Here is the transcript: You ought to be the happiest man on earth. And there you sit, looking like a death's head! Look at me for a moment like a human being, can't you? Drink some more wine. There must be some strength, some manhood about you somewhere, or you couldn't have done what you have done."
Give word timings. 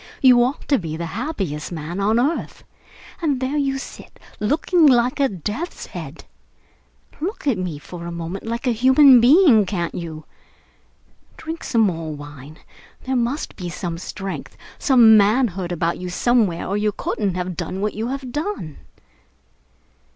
You 0.19 0.43
ought 0.43 0.67
to 0.69 0.79
be 0.79 0.97
the 0.97 1.05
happiest 1.13 1.71
man 1.71 1.99
on 1.99 2.19
earth. 2.19 2.63
And 3.21 3.39
there 3.39 3.55
you 3.55 3.77
sit, 3.77 4.19
looking 4.39 4.87
like 4.87 5.19
a 5.19 5.29
death's 5.29 5.85
head! 5.85 6.25
Look 7.19 7.45
at 7.45 7.59
me 7.59 7.77
for 7.77 8.07
a 8.07 8.11
moment 8.11 8.47
like 8.47 8.65
a 8.65 8.71
human 8.71 9.21
being, 9.21 9.63
can't 9.63 9.93
you? 9.93 10.25
Drink 11.37 11.63
some 11.63 11.81
more 11.81 12.11
wine. 12.15 12.57
There 13.03 13.15
must 13.15 13.55
be 13.55 13.69
some 13.69 13.99
strength, 13.99 14.57
some 14.79 15.17
manhood 15.17 15.71
about 15.71 15.99
you 15.99 16.09
somewhere, 16.09 16.65
or 16.67 16.77
you 16.77 16.91
couldn't 16.93 17.35
have 17.35 17.55
done 17.55 17.79
what 17.79 17.93
you 17.93 18.07
have 18.07 18.31
done." 18.31 18.77